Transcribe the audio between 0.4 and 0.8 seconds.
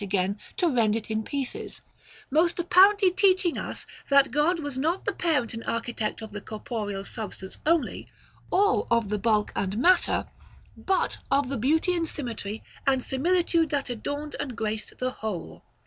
to